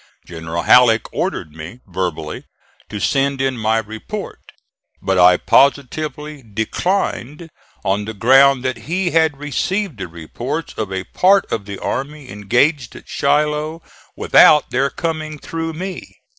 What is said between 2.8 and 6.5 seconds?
to send in my report, but I positively